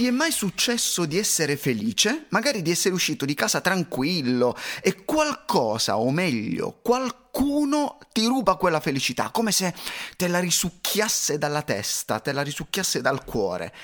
Ti 0.00 0.06
è 0.06 0.10
mai 0.10 0.32
successo 0.32 1.04
di 1.04 1.18
essere 1.18 1.58
felice? 1.58 2.24
Magari 2.30 2.62
di 2.62 2.70
essere 2.70 2.94
uscito 2.94 3.26
di 3.26 3.34
casa 3.34 3.60
tranquillo 3.60 4.56
e 4.80 5.04
qualcosa, 5.04 5.98
o 5.98 6.10
meglio, 6.10 6.78
qualcuno 6.80 7.98
ti 8.10 8.24
ruba 8.24 8.56
quella 8.56 8.80
felicità, 8.80 9.28
come 9.28 9.52
se 9.52 9.74
te 10.16 10.26
la 10.26 10.38
risucchiasse 10.38 11.36
dalla 11.36 11.60
testa, 11.60 12.18
te 12.18 12.32
la 12.32 12.40
risucchiasse 12.40 13.02
dal 13.02 13.26
cuore. 13.26 13.74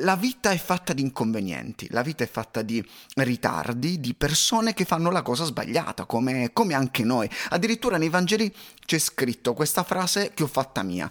La 0.00 0.16
vita 0.16 0.50
è 0.50 0.58
fatta 0.58 0.92
di 0.92 1.02
inconvenienti, 1.02 1.86
la 1.90 2.02
vita 2.02 2.24
è 2.24 2.28
fatta 2.28 2.62
di 2.62 2.84
ritardi, 3.14 4.00
di 4.00 4.14
persone 4.14 4.74
che 4.74 4.84
fanno 4.84 5.12
la 5.12 5.22
cosa 5.22 5.44
sbagliata, 5.44 6.04
come, 6.04 6.52
come 6.52 6.74
anche 6.74 7.04
noi. 7.04 7.30
Addirittura 7.50 7.96
nei 7.96 8.08
Vangeli 8.08 8.52
c'è 8.84 8.98
scritto 8.98 9.54
questa 9.54 9.84
frase 9.84 10.32
che 10.34 10.42
ho 10.42 10.48
fatta 10.48 10.82
mia. 10.82 11.08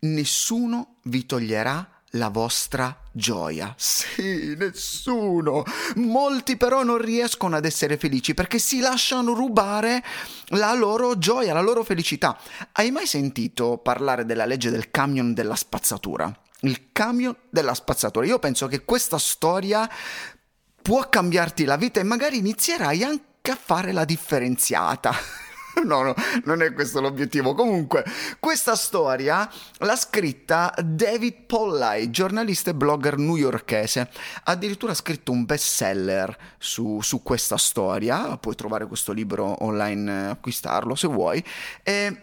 Nessuno 0.00 0.96
vi 1.04 1.24
toglierà 1.24 1.93
la 2.14 2.28
vostra 2.28 2.96
gioia. 3.12 3.74
Sì, 3.76 4.54
nessuno. 4.56 5.62
Molti 5.96 6.56
però 6.56 6.82
non 6.82 6.98
riescono 6.98 7.56
ad 7.56 7.64
essere 7.64 7.96
felici 7.96 8.34
perché 8.34 8.58
si 8.58 8.80
lasciano 8.80 9.32
rubare 9.34 10.02
la 10.48 10.72
loro 10.74 11.18
gioia, 11.18 11.54
la 11.54 11.60
loro 11.60 11.84
felicità. 11.84 12.38
Hai 12.72 12.90
mai 12.90 13.06
sentito 13.06 13.78
parlare 13.78 14.24
della 14.24 14.46
legge 14.46 14.70
del 14.70 14.90
camion 14.90 15.34
della 15.34 15.56
spazzatura? 15.56 16.32
Il 16.60 16.92
camion 16.92 17.36
della 17.50 17.74
spazzatura. 17.74 18.26
Io 18.26 18.38
penso 18.38 18.66
che 18.66 18.84
questa 18.84 19.18
storia 19.18 19.88
può 20.80 21.08
cambiarti 21.08 21.64
la 21.64 21.76
vita 21.76 22.00
e 22.00 22.04
magari 22.04 22.38
inizierai 22.38 23.02
anche 23.04 23.50
a 23.50 23.58
fare 23.60 23.92
la 23.92 24.04
differenziata. 24.04 25.42
no, 25.84 26.02
no, 26.02 26.14
non 26.44 26.62
è 26.62 26.72
questo 26.72 27.00
l'obiettivo. 27.00 27.54
Comunque, 27.54 28.04
questa 28.38 28.76
storia 28.76 29.48
l'ha 29.78 29.96
scritta 29.96 30.74
David 30.82 31.44
Pollai, 31.46 32.10
giornalista 32.10 32.70
e 32.70 32.74
blogger 32.74 33.18
newyorkese. 33.18 34.08
Addirittura 34.44 34.92
ha 34.92 34.96
scritto 34.96 35.32
un 35.32 35.44
bestseller 35.44 36.36
su, 36.58 37.00
su 37.00 37.22
questa 37.22 37.56
storia. 37.56 38.36
Puoi 38.36 38.54
trovare 38.54 38.86
questo 38.86 39.12
libro 39.12 39.64
online, 39.64 40.30
acquistarlo 40.30 40.94
se 40.94 41.08
vuoi. 41.08 41.44
E 41.82 42.16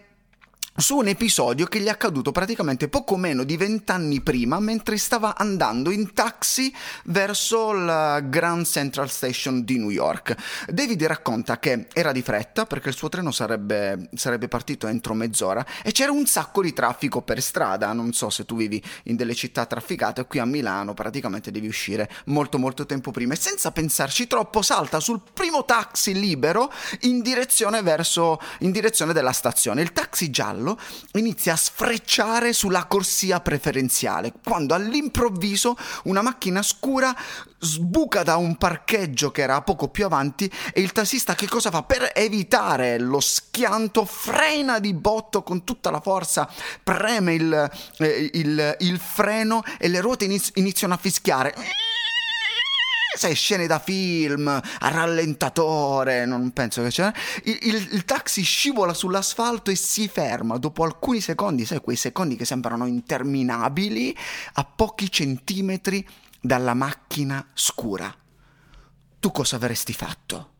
su 0.74 0.96
un 0.96 1.06
episodio 1.06 1.66
che 1.66 1.80
gli 1.80 1.86
è 1.86 1.90
accaduto 1.90 2.32
praticamente 2.32 2.88
poco 2.88 3.16
meno 3.16 3.44
di 3.44 3.58
vent'anni 3.58 4.22
prima 4.22 4.58
mentre 4.58 4.96
stava 4.96 5.36
andando 5.36 5.90
in 5.90 6.14
taxi 6.14 6.74
verso 7.04 7.72
la 7.72 8.20
Grand 8.20 8.64
Central 8.64 9.10
Station 9.10 9.64
di 9.64 9.76
New 9.76 9.90
York. 9.90 10.34
David 10.68 11.04
racconta 11.04 11.58
che 11.58 11.88
era 11.92 12.10
di 12.10 12.22
fretta 12.22 12.64
perché 12.64 12.88
il 12.88 12.94
suo 12.94 13.10
treno 13.10 13.30
sarebbe, 13.32 14.08
sarebbe 14.14 14.48
partito 14.48 14.86
entro 14.86 15.12
mezz'ora 15.12 15.64
e 15.82 15.92
c'era 15.92 16.10
un 16.10 16.24
sacco 16.26 16.62
di 16.62 16.72
traffico 16.72 17.20
per 17.20 17.42
strada. 17.42 17.92
Non 17.92 18.14
so 18.14 18.30
se 18.30 18.46
tu 18.46 18.56
vivi 18.56 18.82
in 19.04 19.16
delle 19.16 19.34
città 19.34 19.66
trafficate, 19.66 20.24
qui 20.24 20.38
a 20.38 20.46
Milano 20.46 20.94
praticamente 20.94 21.50
devi 21.50 21.66
uscire 21.66 22.10
molto 22.26 22.58
molto 22.58 22.86
tempo 22.86 23.10
prima 23.10 23.34
e 23.34 23.36
senza 23.36 23.72
pensarci 23.72 24.26
troppo 24.26 24.62
salta 24.62 25.00
sul 25.00 25.20
primo 25.34 25.66
taxi 25.66 26.14
libero 26.14 26.72
in 27.00 27.20
direzione 27.20 27.82
verso 27.82 28.40
in 28.60 28.70
direzione 28.70 29.12
della 29.12 29.32
stazione. 29.32 29.82
Il 29.82 29.92
taxi 29.92 30.30
giallo 30.30 30.61
cavallo 30.62 30.78
inizia 31.14 31.54
a 31.54 31.56
sfrecciare 31.56 32.52
sulla 32.52 32.84
corsia 32.86 33.40
preferenziale, 33.40 34.32
quando 34.44 34.74
all'improvviso 34.74 35.76
una 36.04 36.22
macchina 36.22 36.62
scura 36.62 37.14
sbuca 37.58 38.22
da 38.22 38.36
un 38.36 38.56
parcheggio 38.56 39.30
che 39.30 39.42
era 39.42 39.60
poco 39.62 39.88
più 39.88 40.04
avanti 40.04 40.50
e 40.72 40.80
il 40.80 40.92
tassista 40.92 41.34
che 41.34 41.48
cosa 41.48 41.70
fa? 41.70 41.82
Per 41.82 42.12
evitare 42.14 42.98
lo 42.98 43.20
schianto 43.20 44.04
frena 44.04 44.78
di 44.78 44.94
botto 44.94 45.42
con 45.42 45.64
tutta 45.64 45.90
la 45.90 46.00
forza, 46.00 46.48
preme 46.82 47.34
il, 47.34 47.70
eh, 47.98 48.30
il, 48.32 48.76
il 48.80 48.98
freno 48.98 49.62
e 49.78 49.88
le 49.88 50.00
ruote 50.00 50.24
iniz- 50.24 50.52
iniziano 50.54 50.94
a 50.94 50.96
fischiare 50.96 51.54
sai, 53.16 53.34
scene 53.34 53.66
da 53.66 53.78
film, 53.78 54.48
a 54.48 54.88
rallentatore, 54.88 56.26
non 56.26 56.52
penso 56.52 56.82
che 56.82 56.88
c'è. 56.88 57.12
Il, 57.44 57.58
il, 57.62 57.88
il, 57.92 58.04
taxi 58.04 58.42
scivola 58.42 58.94
sull'asfalto 58.94 59.70
e 59.70 59.76
si 59.76 60.08
ferma 60.08 60.56
dopo 60.58 60.84
alcuni 60.84 61.20
secondi, 61.20 61.64
sai, 61.64 61.80
quei 61.80 61.96
secondi 61.96 62.36
che 62.36 62.44
sembrano 62.44 62.86
interminabili, 62.86 64.16
a 64.54 64.64
pochi 64.64 65.10
centimetri 65.10 66.06
dalla 66.40 66.74
macchina 66.74 67.46
scura. 67.54 68.14
Tu 69.20 69.30
cosa 69.30 69.56
avresti 69.56 69.92
fatto? 69.92 70.50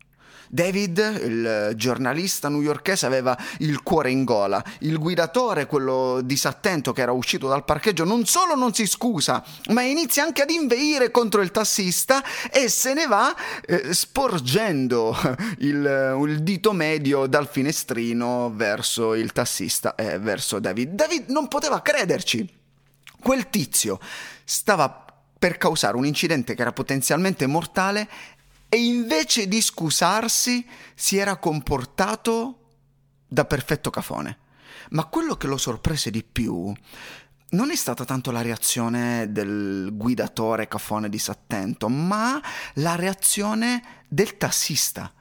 David, 0.55 0.99
il 1.25 1.73
giornalista 1.77 2.51
newyorkese, 2.51 3.07
aveva 3.07 3.35
il 3.61 3.83
cuore 3.83 4.11
in 4.11 4.25
gola. 4.25 4.63
Il 4.81 4.99
guidatore, 4.99 5.65
quello 5.65 6.21
disattento 6.23 6.93
che 6.93 7.01
era 7.01 7.13
uscito 7.13 7.49
dal 7.49 7.65
parcheggio, 7.65 8.05
non 8.05 8.27
solo 8.27 8.55
non 8.55 8.75
si 8.75 8.87
scusa, 8.87 9.43
ma 9.71 9.81
inizia 9.81 10.25
anche 10.25 10.43
ad 10.43 10.51
inveire 10.51 11.11
contro 11.11 11.41
il 11.41 11.51
tassista 11.51 12.23
e 12.51 12.69
se 12.69 12.93
ne 12.93 13.07
va 13.07 13.35
eh, 13.65 13.95
sporgendo 13.95 15.17
il, 15.61 16.19
il, 16.29 16.43
dito 16.43 16.73
medio 16.73 17.27
dal 17.27 17.49
finestrino 17.49 18.53
verso 18.55 19.15
il 19.15 19.33
tassista 19.33 19.95
e 19.95 20.19
verso 20.19 20.59
David. 20.59 20.91
David 20.91 21.31
non 21.31 21.49
poteva 21.49 21.81
crederci. 21.81 22.47
Quel 23.23 23.49
tizio 23.49 23.99
stava 24.45 25.03
per 25.43 25.57
causare 25.57 25.97
un 25.97 26.07
incidente 26.07 26.55
che 26.55 26.63
era 26.63 26.71
potenzialmente 26.71 27.49
mortale 27.49 28.09
e 28.75 28.79
invece 28.79 29.49
di 29.49 29.61
scusarsi 29.61 30.67
si 30.95 31.19
era 31.19 31.37
comportato 31.37 32.71
da 33.29 33.45
perfetto 33.45 33.91
cafone. 33.91 34.39
Ma 34.93 35.05
quello 35.05 35.37
che 35.37 35.47
lo 35.47 35.59
sorprese 35.59 36.11
di 36.11 36.25
più 36.25 36.73
non 37.51 37.71
è 37.71 37.77
stata 37.77 38.07
tanto 38.07 38.31
la 38.31 38.41
reazione 38.41 39.31
del 39.31 39.91
guidatore 39.93 40.69
cafone 40.69 41.11
disattento, 41.11 41.91
ma 41.91 42.41
la 42.77 42.95
reazione 42.95 44.05
del 44.09 44.39
tassista. 44.39 45.13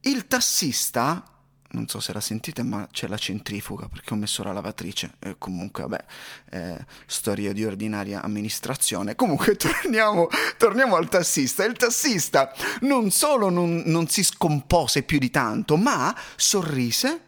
Il 0.00 0.26
tassista 0.26 1.24
non 1.72 1.88
so 1.88 2.00
se 2.00 2.12
la 2.12 2.20
sentite, 2.20 2.62
ma 2.62 2.88
c'è 2.90 3.06
la 3.08 3.16
centrifuga 3.16 3.88
perché 3.88 4.14
ho 4.14 4.16
messo 4.16 4.42
la 4.42 4.52
lavatrice. 4.52 5.14
E 5.18 5.36
comunque, 5.38 5.82
vabbè, 5.82 6.04
eh, 6.50 6.86
storia 7.06 7.52
di 7.52 7.64
ordinaria 7.64 8.22
amministrazione. 8.22 9.14
Comunque, 9.14 9.56
torniamo, 9.56 10.28
torniamo, 10.56 10.96
al 10.96 11.08
tassista. 11.08 11.64
Il 11.64 11.76
tassista 11.76 12.52
non 12.80 13.10
solo 13.10 13.48
non, 13.50 13.82
non 13.86 14.08
si 14.08 14.22
scompose 14.22 15.02
più 15.02 15.18
di 15.18 15.30
tanto, 15.30 15.76
ma 15.76 16.14
sorrise 16.36 17.20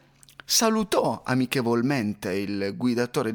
salutò 0.44 1.22
amichevolmente 1.24 2.32
il 2.32 2.74
guidatore 2.76 3.30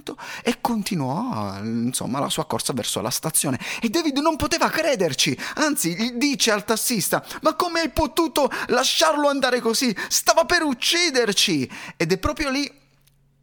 disattento 0.00 0.16
e 0.42 0.60
continuò 0.60 1.58
insomma 1.62 2.18
la 2.18 2.28
sua 2.28 2.46
corsa 2.46 2.72
verso 2.72 3.00
la 3.00 3.10
stazione 3.10 3.58
e 3.80 3.88
David 3.88 4.18
non 4.18 4.36
poteva 4.36 4.68
crederci 4.68 5.36
anzi 5.56 5.94
gli 5.94 6.12
dice 6.12 6.50
al 6.50 6.64
tassista 6.64 7.24
ma 7.42 7.54
come 7.54 7.80
hai 7.80 7.90
potuto 7.90 8.50
lasciarlo 8.68 9.28
andare 9.28 9.60
così 9.60 9.94
stava 10.08 10.44
per 10.44 10.62
ucciderci 10.62 11.70
ed 11.96 12.12
è 12.12 12.18
proprio 12.18 12.50
lì 12.50 12.78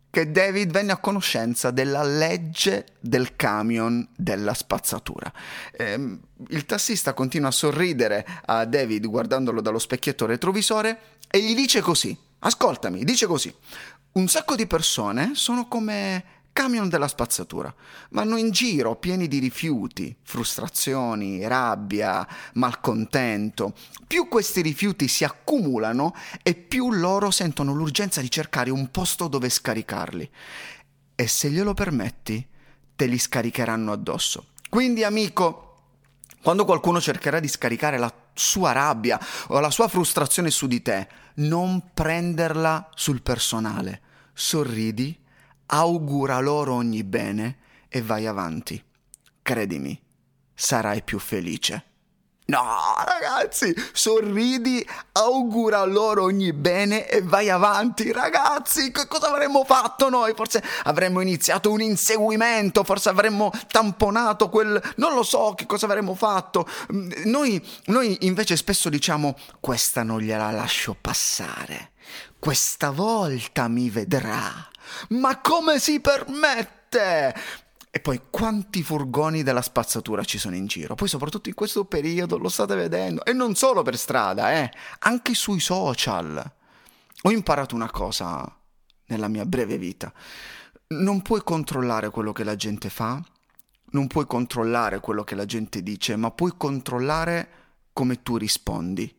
che 0.09 0.31
David 0.31 0.71
venne 0.71 0.93
a 0.93 0.97
conoscenza 0.97 1.69
della 1.69 2.01
legge 2.01 2.93
del 2.99 3.35
camion 3.35 4.07
della 4.15 4.55
spazzatura. 4.55 5.31
Eh, 5.71 6.17
il 6.47 6.65
tassista 6.65 7.13
continua 7.13 7.49
a 7.49 7.51
sorridere 7.51 8.25
a 8.45 8.65
David 8.65 9.05
guardandolo 9.05 9.61
dallo 9.61 9.77
specchietto 9.77 10.25
retrovisore 10.25 11.17
e 11.29 11.39
gli 11.41 11.53
dice 11.53 11.81
così 11.81 12.17
Ascoltami, 12.39 13.03
dice 13.03 13.25
così. 13.25 13.53
Un 14.13 14.27
sacco 14.27 14.55
di 14.55 14.67
persone 14.67 15.31
sono 15.33 15.67
come 15.67 16.36
camion 16.57 16.89
della 16.89 17.07
spazzatura, 17.07 17.71
vanno 18.09 18.35
in 18.35 18.49
giro 18.49 18.95
pieni 18.95 19.27
di 19.27 19.37
rifiuti, 19.37 20.17
frustrazioni, 20.23 21.47
rabbia, 21.47 22.27
malcontento. 22.53 23.75
Più 24.07 24.27
questi 24.27 24.61
rifiuti 24.63 25.07
si 25.07 25.23
accumulano 25.23 26.15
e 26.41 26.55
più 26.55 26.91
loro 26.91 27.29
sentono 27.29 27.75
l'urgenza 27.75 28.21
di 28.21 28.31
cercare 28.31 28.71
un 28.71 28.89
posto 28.89 29.27
dove 29.27 29.49
scaricarli. 29.49 30.27
E 31.13 31.27
se 31.27 31.51
glielo 31.51 31.75
permetti, 31.75 32.43
te 32.95 33.05
li 33.05 33.19
scaricheranno 33.19 33.91
addosso. 33.91 34.47
Quindi, 34.67 35.03
amico, 35.03 35.81
quando 36.41 36.65
qualcuno 36.65 36.99
cercherà 36.99 37.39
di 37.39 37.47
scaricare 37.47 37.99
la 37.99 38.11
sua 38.33 38.71
rabbia 38.71 39.19
o 39.49 39.59
la 39.59 39.69
sua 39.69 39.87
frustrazione 39.87 40.49
su 40.49 40.65
di 40.65 40.81
te, 40.81 41.07
non 41.35 41.91
prenderla 41.93 42.89
sul 42.95 43.21
personale. 43.21 44.01
Sorridi, 44.33 45.25
augura 45.67 46.39
loro 46.39 46.73
ogni 46.73 47.03
bene 47.03 47.57
e 47.89 48.01
vai 48.01 48.25
avanti. 48.27 48.83
Credimi, 49.41 49.99
sarai 50.53 51.03
più 51.03 51.19
felice. 51.19 51.85
No, 52.47 52.63
ragazzi, 53.03 53.75
sorridi, 53.91 54.85
augura 55.13 55.83
loro 55.83 56.23
ogni 56.23 56.53
bene 56.53 57.05
e 57.05 57.21
vai 57.21 57.49
avanti, 57.49 58.13
ragazzi. 58.13 58.89
Che 58.89 59.05
cosa 59.07 59.27
avremmo 59.29 59.65
fatto 59.65 60.07
noi? 60.07 60.33
Forse 60.33 60.63
avremmo 60.83 61.19
iniziato 61.19 61.69
un 61.69 61.81
inseguimento, 61.81 62.85
forse 62.85 63.09
avremmo 63.09 63.51
tamponato 63.67 64.47
quel... 64.47 64.81
non 64.95 65.13
lo 65.13 65.23
so 65.23 65.55
che 65.57 65.65
cosa 65.65 65.87
avremmo 65.87 66.15
fatto. 66.15 66.65
Noi, 67.25 67.61
noi 67.87 68.17
invece 68.21 68.55
spesso 68.55 68.87
diciamo, 68.87 69.35
questa 69.59 70.03
non 70.03 70.21
gliela 70.21 70.49
lascio 70.49 70.95
passare. 70.99 71.91
Questa 72.39 72.91
volta 72.91 73.67
mi 73.67 73.89
vedrà. 73.89 74.69
Ma 75.09 75.39
come 75.41 75.79
si 75.79 75.99
permette? 75.99 77.35
E 77.89 77.99
poi 77.99 78.21
quanti 78.29 78.83
furgoni 78.83 79.43
della 79.43 79.61
spazzatura 79.61 80.23
ci 80.23 80.37
sono 80.37 80.55
in 80.55 80.67
giro? 80.67 80.93
Poi 80.93 81.07
soprattutto 81.07 81.49
in 81.49 81.55
questo 81.55 81.85
periodo 81.85 82.37
lo 82.37 82.49
state 82.49 82.75
vedendo. 82.75 83.25
E 83.25 83.33
non 83.33 83.55
solo 83.55 83.81
per 83.81 83.97
strada, 83.97 84.51
eh, 84.53 84.71
anche 84.99 85.33
sui 85.33 85.59
social. 85.59 86.53
Ho 87.23 87.31
imparato 87.31 87.73
una 87.73 87.89
cosa 87.89 88.55
nella 89.07 89.27
mia 89.27 89.45
breve 89.45 89.77
vita. 89.77 90.13
Non 90.89 91.21
puoi 91.21 91.41
controllare 91.43 92.09
quello 92.11 92.33
che 92.33 92.43
la 92.43 92.55
gente 92.55 92.89
fa, 92.89 93.21
non 93.91 94.07
puoi 94.07 94.27
controllare 94.27 94.99
quello 94.99 95.23
che 95.23 95.35
la 95.35 95.45
gente 95.45 95.81
dice, 95.81 96.15
ma 96.15 96.29
puoi 96.31 96.53
controllare 96.55 97.49
come 97.93 98.21
tu 98.21 98.37
rispondi. 98.37 99.16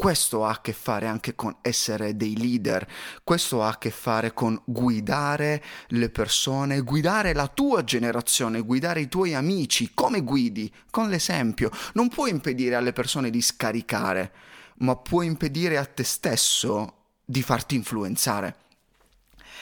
Questo 0.00 0.46
ha 0.46 0.52
a 0.52 0.60
che 0.62 0.72
fare 0.72 1.06
anche 1.06 1.34
con 1.34 1.54
essere 1.60 2.16
dei 2.16 2.34
leader, 2.34 2.90
questo 3.22 3.62
ha 3.62 3.68
a 3.68 3.76
che 3.76 3.90
fare 3.90 4.32
con 4.32 4.58
guidare 4.64 5.62
le 5.88 6.08
persone, 6.08 6.80
guidare 6.80 7.34
la 7.34 7.48
tua 7.48 7.84
generazione, 7.84 8.62
guidare 8.62 9.02
i 9.02 9.08
tuoi 9.08 9.34
amici. 9.34 9.90
Come 9.92 10.22
guidi? 10.22 10.72
Con 10.88 11.10
l'esempio. 11.10 11.70
Non 11.92 12.08
puoi 12.08 12.30
impedire 12.30 12.76
alle 12.76 12.94
persone 12.94 13.28
di 13.28 13.42
scaricare, 13.42 14.32
ma 14.76 14.96
puoi 14.96 15.26
impedire 15.26 15.76
a 15.76 15.84
te 15.84 16.04
stesso 16.04 16.94
di 17.22 17.42
farti 17.42 17.74
influenzare. 17.74 18.56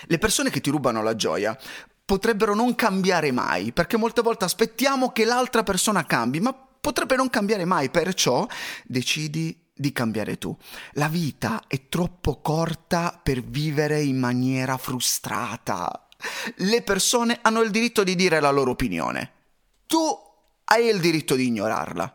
Le 0.03 0.19
persone 0.19 0.51
che 0.51 0.61
ti 0.61 0.71
rubano 0.71 1.03
la 1.03 1.17
gioia 1.17 1.59
potrebbero 2.05 2.55
non 2.55 2.77
cambiare 2.77 3.33
mai, 3.33 3.73
perché 3.73 3.97
molte 3.97 4.23
volte 4.23 4.45
aspettiamo 4.45 5.11
che 5.11 5.25
l'altra 5.25 5.65
persona 5.65 6.07
cambi, 6.07 6.39
ma 6.39 6.55
potrebbe 6.55 7.17
non 7.17 7.29
cambiare 7.29 7.65
mai, 7.65 7.91
perciò 7.91 8.47
decidi 8.85 9.67
di 9.79 9.93
cambiare 9.93 10.39
tu. 10.39 10.57
La 10.93 11.09
vita 11.09 11.65
è 11.67 11.89
troppo 11.89 12.41
corta 12.41 13.19
per 13.23 13.43
vivere 13.43 14.03
in 14.03 14.19
maniera 14.19 14.77
frustrata. 14.77 16.09
Le 16.57 16.83
persone 16.83 17.39
hanno 17.43 17.61
il 17.63 17.71
diritto 17.71 18.03
di 18.03 18.15
dire 18.15 18.41
la 18.41 18.51
loro 18.51 18.73
opinione. 18.73 19.33
Tu 19.87 19.99
hai 20.65 20.89
il 20.89 21.01
diritto 21.01 21.35
di 21.35 21.47
ignorarla. 21.47 22.13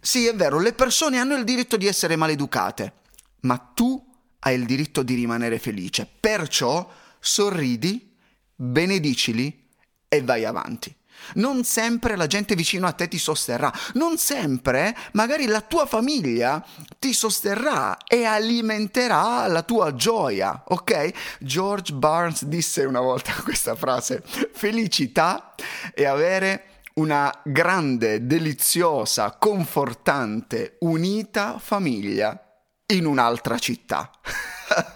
Sì, 0.00 0.26
è 0.26 0.34
vero, 0.34 0.58
le 0.58 0.72
persone 0.72 1.18
hanno 1.18 1.36
il 1.36 1.44
diritto 1.44 1.76
di 1.76 1.86
essere 1.86 2.16
maleducate, 2.16 2.92
ma 3.40 3.56
tu 3.58 4.04
hai 4.40 4.56
il 4.56 4.64
diritto 4.64 5.02
di 5.02 5.14
rimanere 5.14 5.58
felice. 5.58 6.08
Perciò 6.18 6.90
sorridi, 7.20 8.16
benedicili 8.54 9.68
e 10.08 10.22
vai 10.22 10.44
avanti. 10.44 10.94
Non 11.34 11.64
sempre 11.64 12.16
la 12.16 12.26
gente 12.26 12.54
vicino 12.54 12.86
a 12.86 12.92
te 12.92 13.08
ti 13.08 13.18
sosterrà, 13.18 13.72
non 13.94 14.18
sempre 14.18 14.96
magari 15.12 15.46
la 15.46 15.60
tua 15.60 15.86
famiglia 15.86 16.64
ti 16.98 17.12
sosterrà 17.12 17.98
e 18.06 18.24
alimenterà 18.24 19.46
la 19.46 19.62
tua 19.62 19.94
gioia, 19.94 20.64
ok? 20.66 21.10
George 21.40 21.92
Barnes 21.92 22.44
disse 22.44 22.84
una 22.84 23.00
volta 23.00 23.32
questa 23.42 23.74
frase, 23.74 24.22
felicità 24.52 25.54
è 25.94 26.04
avere 26.04 26.66
una 26.94 27.32
grande, 27.44 28.26
deliziosa, 28.26 29.36
confortante, 29.38 30.76
unita 30.80 31.58
famiglia 31.58 32.38
in 32.86 33.06
un'altra 33.06 33.58
città. 33.58 34.10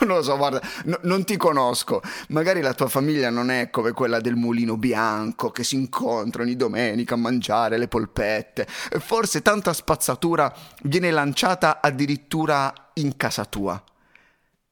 non 0.00 0.16
lo 0.16 0.22
so, 0.22 0.36
guarda, 0.36 0.60
no, 0.84 0.98
non 1.02 1.24
ti 1.24 1.36
conosco. 1.36 2.02
Magari 2.28 2.60
la 2.60 2.74
tua 2.74 2.88
famiglia 2.88 3.30
non 3.30 3.50
è 3.50 3.70
come 3.70 3.92
quella 3.92 4.20
del 4.20 4.36
mulino 4.36 4.76
bianco 4.76 5.50
che 5.50 5.64
si 5.64 5.76
incontrano 5.76 6.46
ogni 6.48 6.56
domenica 6.56 7.14
a 7.14 7.18
mangiare 7.18 7.78
le 7.78 7.88
polpette. 7.88 8.66
Forse 8.68 9.42
tanta 9.42 9.72
spazzatura 9.72 10.54
viene 10.82 11.10
lanciata 11.10 11.80
addirittura 11.80 12.72
in 12.94 13.16
casa 13.16 13.44
tua. 13.44 13.82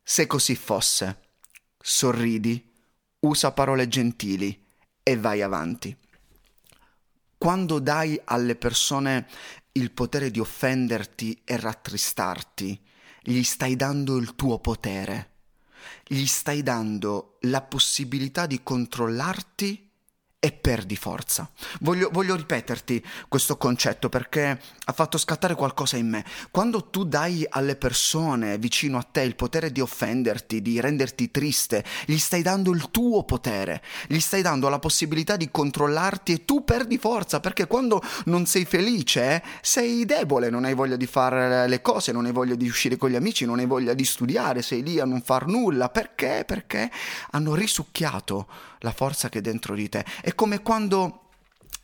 Se 0.03 0.27
così 0.27 0.55
fosse, 0.55 1.19
sorridi, 1.79 2.73
usa 3.21 3.53
parole 3.53 3.89
gentili 3.89 4.63
e 5.03 5.17
vai 5.17 5.43
avanti. 5.43 5.97
Quando 7.39 7.79
dai 7.79 8.21
alle 8.25 8.57
persone 8.57 9.27
il 9.73 9.91
potere 9.91 10.31
di 10.31 10.41
offenderti 10.41 11.43
e 11.45 11.57
rattristarti, 11.59 12.81
gli 13.25 13.43
stai 13.43 13.75
dando 13.75 14.17
il 14.17 14.35
tuo 14.35 14.59
potere, 14.59 15.31
gli 16.07 16.27
stai 16.27 16.63
dando 16.63 17.39
la 17.43 17.63
possibilità 17.63 18.47
di 18.47 18.63
controllarti 18.63 19.84
e 20.45 20.53
perdi 20.53 20.95
forza. 20.95 21.51
Voglio, 21.81 22.11
voglio, 22.13 22.37
ripeterti 22.37 23.03
questo 23.29 23.57
concetto 23.57 24.11
perché 24.11 24.61
ha 24.85 24.93
fatto 24.93 25.17
scattare 25.17 25.55
qualcosa 25.55 25.97
in 25.97 26.11
me. 26.11 26.25
Quando 26.51 26.91
tu 26.91 27.05
dai 27.05 27.47
alle 27.49 27.77
persone 27.77 28.59
vicino 28.59 28.99
a 28.99 29.03
te 29.11 29.23
il 29.23 29.37
potere 29.37 29.73
di 29.73 29.81
offenderti, 29.81 30.61
di 30.61 30.81
renderti 30.81 31.31
triste, 31.31 31.83
gli 32.05 32.19
stai 32.19 32.43
dando 32.43 32.73
il 32.73 32.91
tuo 32.91 33.23
potere, 33.25 33.81
gli 34.07 34.19
stai 34.19 34.43
dando 34.43 34.69
la 34.69 34.79
possibilità 34.79 35.37
di 35.37 35.51
controllarti 35.51 36.35
e 36.35 36.45
tu 36.45 36.63
perdi 36.63 36.99
forza 36.99 37.41
perché 37.41 37.67
quando 37.67 38.03
non 38.27 38.45
sei 38.45 38.67
felice 38.67 39.43
sei 39.63 40.05
debole, 40.05 40.51
non 40.51 40.67
hai 40.67 40.75
voglia 40.75 40.97
di 40.97 41.07
fare 41.07 41.67
le 41.67 41.81
cose, 41.81 42.13
non 42.13 42.27
hai 42.27 42.33
voglia 42.33 42.55
di 42.55 42.69
uscire 42.69 42.99
con 42.99 43.09
gli 43.09 43.17
amici, 43.17 43.47
non 43.47 43.61
hai 43.61 43.67
voglia 43.67 43.95
di 43.95 44.05
studiare, 44.05 44.61
sei 44.61 44.83
lì 44.83 45.01
a 45.01 45.07
non 45.07 45.23
far 45.23 45.47
nulla. 45.47 45.89
Perché? 45.89 46.45
Perché 46.47 46.91
hanno 47.31 47.55
risucchiato 47.55 48.47
la 48.85 48.93
forza 48.93 49.29
che 49.29 49.39
è 49.39 49.41
dentro 49.41 49.75
di 49.75 49.89
te. 49.89 50.05
È 50.21 50.35
come 50.35 50.61
quando 50.61 51.24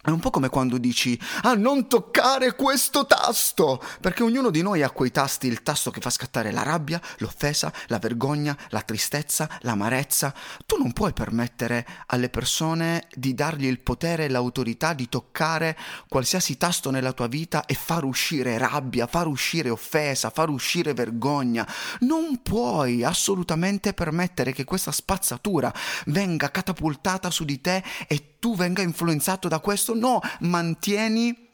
è 0.02 0.08
un 0.08 0.18
po' 0.18 0.30
come 0.30 0.48
quando 0.48 0.78
dici 0.78 1.18
ah, 1.42 1.52
non 1.52 1.86
toccare 1.86 2.54
questo 2.54 3.04
tasto, 3.04 3.82
perché 4.00 4.22
ognuno 4.22 4.48
di 4.48 4.62
noi 4.62 4.82
ha 4.82 4.88
quei 4.90 5.10
tasti, 5.10 5.46
il 5.46 5.62
tasto 5.62 5.90
che 5.90 6.00
fa 6.00 6.08
scattare 6.08 6.52
la 6.52 6.62
rabbia, 6.62 6.98
l'offesa, 7.18 7.70
la 7.88 7.98
vergogna, 7.98 8.56
la 8.70 8.80
tristezza, 8.80 9.46
l'amarezza. 9.60 10.32
Tu 10.64 10.78
non 10.78 10.94
puoi 10.94 11.12
permettere 11.12 11.86
alle 12.06 12.30
persone 12.30 13.08
di 13.14 13.34
dargli 13.34 13.66
il 13.66 13.80
potere 13.80 14.24
e 14.24 14.28
l'autorità 14.28 14.94
di 14.94 15.06
toccare 15.06 15.76
qualsiasi 16.08 16.56
tasto 16.56 16.90
nella 16.90 17.12
tua 17.12 17.26
vita 17.26 17.66
e 17.66 17.74
far 17.74 18.04
uscire 18.04 18.56
rabbia, 18.56 19.06
far 19.06 19.26
uscire 19.26 19.68
offesa, 19.68 20.30
far 20.30 20.48
uscire 20.48 20.94
vergogna. 20.94 21.68
Non 22.00 22.40
puoi 22.42 23.04
assolutamente 23.04 23.92
permettere 23.92 24.52
che 24.52 24.64
questa 24.64 24.92
spazzatura 24.92 25.70
venga 26.06 26.50
catapultata 26.50 27.30
su 27.30 27.44
di 27.44 27.60
te 27.60 27.84
e 28.08 28.36
tu 28.40 28.56
venga 28.56 28.82
influenzato 28.82 29.46
da 29.46 29.60
questo, 29.60 29.94
no, 29.94 30.18
mantieni, 30.40 31.48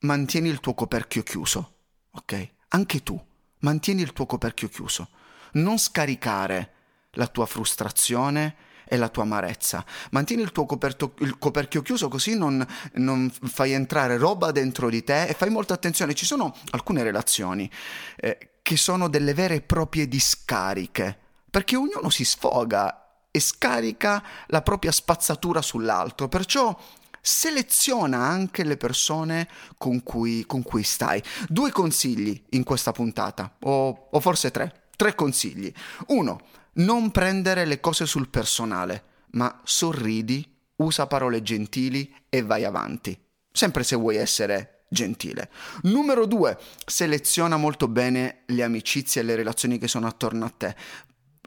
mantieni 0.00 0.48
il 0.48 0.58
tuo 0.58 0.74
coperchio 0.74 1.22
chiuso, 1.22 1.74
ok? 2.10 2.54
Anche 2.68 3.02
tu, 3.04 3.22
mantieni 3.60 4.02
il 4.02 4.12
tuo 4.12 4.26
coperchio 4.26 4.68
chiuso. 4.68 5.10
Non 5.52 5.78
scaricare 5.78 6.72
la 7.12 7.28
tua 7.28 7.46
frustrazione 7.46 8.56
e 8.88 8.96
la 8.96 9.08
tua 9.08 9.24
amarezza. 9.24 9.84
Mantieni 10.10 10.42
il 10.42 10.52
tuo 10.52 10.64
coperto, 10.64 11.14
il 11.20 11.38
coperchio 11.38 11.82
chiuso 11.82 12.08
così 12.08 12.36
non, 12.36 12.66
non, 12.94 13.30
fai 13.30 13.72
entrare 13.72 14.16
roba 14.16 14.52
dentro 14.52 14.88
di 14.88 15.02
te 15.04 15.26
e 15.26 15.34
fai 15.34 15.50
molta 15.50 15.74
attenzione. 15.74 16.14
Ci 16.14 16.24
sono 16.24 16.54
alcune 16.70 17.02
relazioni 17.02 17.70
eh, 18.16 18.58
che 18.62 18.76
sono 18.76 19.08
delle 19.08 19.34
vere 19.34 19.56
e 19.56 19.60
proprie 19.60 20.08
discariche, 20.08 21.18
perché 21.50 21.76
ognuno 21.76 22.10
si 22.10 22.24
sfoga 22.24 23.05
e 23.36 23.40
scarica 23.40 24.22
la 24.46 24.62
propria 24.62 24.90
spazzatura 24.90 25.60
sull'altro. 25.60 26.26
Perciò 26.26 26.74
seleziona 27.20 28.18
anche 28.18 28.64
le 28.64 28.78
persone 28.78 29.46
con 29.76 30.02
cui, 30.02 30.46
con 30.46 30.62
cui 30.62 30.82
stai. 30.82 31.22
Due 31.46 31.70
consigli 31.70 32.42
in 32.50 32.64
questa 32.64 32.92
puntata, 32.92 33.56
o, 33.60 34.08
o 34.10 34.20
forse 34.20 34.50
tre. 34.50 34.84
Tre 34.96 35.14
consigli. 35.14 35.70
Uno, 36.06 36.40
non 36.74 37.10
prendere 37.10 37.66
le 37.66 37.78
cose 37.78 38.06
sul 38.06 38.30
personale, 38.30 39.02
ma 39.32 39.60
sorridi, 39.64 40.50
usa 40.76 41.06
parole 41.06 41.42
gentili 41.42 42.14
e 42.30 42.40
vai 42.42 42.64
avanti. 42.64 43.18
Sempre 43.52 43.84
se 43.84 43.96
vuoi 43.96 44.16
essere 44.16 44.86
gentile. 44.88 45.50
Numero 45.82 46.24
due, 46.24 46.56
seleziona 46.86 47.58
molto 47.58 47.86
bene 47.86 48.44
le 48.46 48.62
amicizie 48.62 49.20
e 49.20 49.24
le 49.24 49.34
relazioni 49.34 49.76
che 49.76 49.88
sono 49.88 50.06
attorno 50.06 50.46
a 50.46 50.52
te 50.56 50.74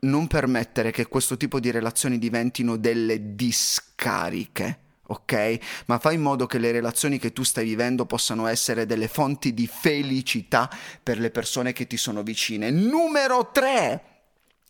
non 0.02 0.28
permettere 0.28 0.92
che 0.92 1.08
questo 1.08 1.38
tipo 1.38 1.60
di 1.60 1.72
relazioni 1.72 2.18
diventino 2.18 2.78
delle 2.78 3.36
discariche. 3.36 4.80
Ok? 5.08 5.58
Ma 5.88 5.98
fai 5.98 6.16
in 6.16 6.22
modo 6.22 6.46
che 6.46 6.60
le 6.60 6.72
relazioni 6.72 7.18
che 7.18 7.34
tu 7.34 7.44
stai 7.44 7.66
vivendo 7.66 8.06
possano 8.06 8.46
essere 8.46 8.86
delle 8.86 9.08
fonti 9.08 9.56
di 9.56 9.66
felicità 9.66 10.70
per 11.02 11.20
le 11.20 11.32
persone 11.32 11.74
che 11.74 11.88
ti 11.88 11.98
sono 11.98 12.22
vicine. 12.22 12.70
Numero 12.70 13.50
3. 13.52 14.04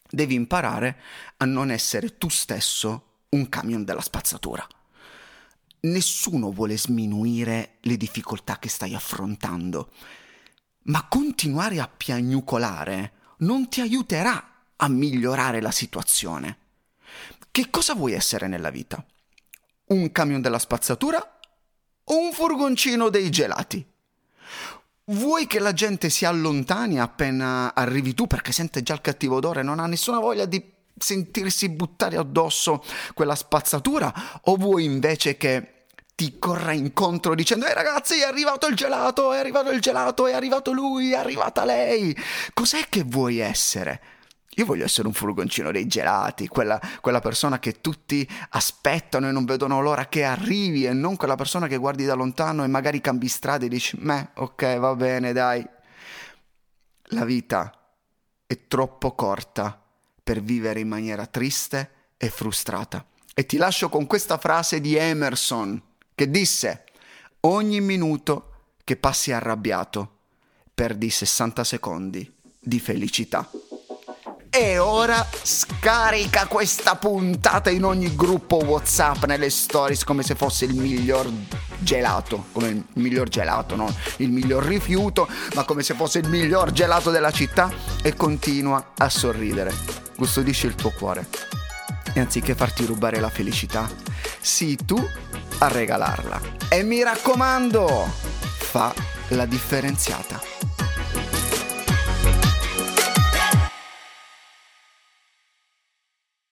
Devi 0.10 0.36
imparare 0.36 0.98
a 1.38 1.46
non 1.46 1.72
essere 1.72 2.18
tu 2.18 2.30
stesso 2.30 3.26
un 3.30 3.50
camion 3.50 3.84
della 3.84 4.02
spazzatura. 4.02 4.66
nessuno 5.82 6.52
vuole 6.52 6.78
sminuire 6.78 7.78
le 7.82 7.96
difficoltà 7.98 8.60
che 8.60 8.70
stai 8.70 8.96
affrontando, 8.96 9.92
ma 10.84 11.08
continuare 11.08 11.80
a 11.80 11.88
piagnucolare 11.88 13.14
non 13.40 13.70
ti 13.70 13.82
aiuterà 13.82 14.59
a 14.82 14.88
migliorare 14.88 15.62
la 15.62 15.72
situazione. 15.72 16.58
Che 17.52 17.70
cosa 17.70 17.96
vuoi 17.96 18.14
essere 18.14 18.48
nella 18.48 18.70
vita? 18.70 19.04
Un 19.88 20.12
camion 20.12 20.42
della 20.42 20.60
spazzatura 20.60 21.40
o 22.04 22.18
un 22.18 22.32
furgoncino 22.32 23.10
dei 23.10 23.30
gelati? 23.30 23.86
Vuoi 25.06 25.48
che 25.48 25.60
la 25.60 25.74
gente 25.74 26.10
si 26.10 26.26
allontani 26.26 27.00
appena 27.00 27.74
arrivi 27.74 28.14
tu 28.14 28.28
perché 28.28 28.52
sente 28.52 28.84
già 28.84 28.94
il 28.94 29.02
cattivo 29.02 29.38
odore 29.38 29.62
e 29.62 29.64
non 29.64 29.80
ha 29.80 29.88
nessuna 29.88 30.20
voglia 30.20 30.46
di 30.46 30.64
sentirsi 30.98 31.70
buttare 31.70 32.18
addosso 32.18 32.84
quella 33.14 33.36
spazzatura? 33.36 34.14
O 34.44 34.56
vuoi 34.56 34.84
invece 34.84 35.36
che 35.36 35.86
ti 36.14 36.38
corra 36.38 36.74
incontro 36.74 37.34
dicendo 37.34 37.66
Ehi 37.66 37.74
ragazzi 37.74 38.20
è 38.20 38.24
arrivato 38.24 38.68
il 38.68 38.76
gelato, 38.76 39.34
è 39.34 39.40
arrivato 39.40 39.72
il 39.72 39.82
gelato, 39.82 40.28
è 40.28 40.34
arrivato 40.34 40.72
lui, 40.72 41.12
è 41.12 41.16
arrivata 41.16 41.66
lei? 41.66 42.16
Cos'è 42.54 42.86
che 42.88 43.04
vuoi 43.04 43.40
essere? 43.40 44.19
Io 44.56 44.66
voglio 44.66 44.84
essere 44.84 45.08
un 45.08 45.14
furgoncino 45.14 45.72
dei 45.72 45.88
gelati, 45.88 46.48
quella, 46.48 46.80
quella, 47.02 47.20
persona 47.20 47.60
che 47.60 47.82
tutti 47.82 48.28
aspettano 48.50 49.30
e 49.30 49.32
non 49.32 49.46
vedono 49.46 49.80
l'ora 49.80 50.08
che 50.08 50.24
arrivi 50.24 50.86
e 50.86 50.94
non 50.94 51.16
quella 51.16 51.36
persona 51.36 51.68
che 51.68 51.78
guardi 51.78 52.04
da 52.04 52.16
lontano 52.16 52.64
e 52.64 52.68
magari 52.68 53.00
cambi 53.00 53.28
strada 53.28 53.66
e 53.66 53.70
dici, 53.70 53.96
meh, 54.00 54.32
ok, 54.36 54.78
va 54.78 54.96
bene, 54.96 55.34
dai. 55.34 55.66
La 57.12 57.26
vita 57.26 57.72
è 58.46 58.68
troppo 58.68 59.14
corta 59.14 59.82
per 60.24 60.42
vivere 60.42 60.80
in 60.80 60.88
maniera 60.88 61.26
triste 61.26 61.92
e 62.18 62.30
frustrata. 62.30 63.06
E 63.34 63.46
ti 63.46 63.58
lascio 63.58 63.88
con 63.88 64.08
questa 64.08 64.38
frase 64.38 64.82
di 64.82 64.96
Emerson 64.96 65.82
che 66.14 66.30
disse, 66.30 66.86
ogni 67.42 67.80
minuto 67.80 68.52
che 68.84 68.98
passi 68.98 69.32
arrabbiato 69.32 70.18
perdi 70.74 71.10
60 71.10 71.64
secondi 71.64 72.34
di 72.60 72.80
felicità. 72.80 73.50
E 74.52 74.80
ora 74.80 75.28
scarica 75.44 76.48
questa 76.48 76.96
puntata 76.96 77.70
in 77.70 77.84
ogni 77.84 78.16
gruppo 78.16 78.58
WhatsApp, 78.58 79.26
nelle 79.26 79.52
stories, 79.52 80.04
come 80.04 80.24
se 80.24 80.34
fosse 80.34 80.66
il 80.66 80.74
miglior 80.74 81.30
gelato, 81.78 82.46
come 82.52 82.70
il 82.70 82.84
miglior 82.94 83.30
gelato, 83.30 83.76
no? 83.76 83.94
Il 84.18 84.32
miglior 84.32 84.64
rifiuto, 84.64 85.30
ma 85.54 85.64
come 85.66 85.84
se 85.84 85.94
fosse 85.94 86.18
il 86.18 86.28
miglior 86.28 86.72
gelato 86.72 87.12
della 87.12 87.32
città 87.32 87.72
e 88.02 88.16
continua 88.16 88.94
a 88.98 89.08
sorridere. 89.08 89.72
Custodisci 90.18 90.66
il 90.66 90.74
tuo 90.74 90.90
cuore. 90.98 91.28
E 92.14 92.20
anziché 92.20 92.56
farti 92.56 92.86
rubare 92.86 93.20
la 93.20 93.30
felicità, 93.30 93.88
sii 94.40 94.78
tu 94.84 94.98
a 95.60 95.68
regalarla. 95.68 96.42
E 96.70 96.82
mi 96.82 97.04
raccomando, 97.04 98.12
fa 98.58 98.92
la 99.30 99.46
differenziata. 99.46 100.49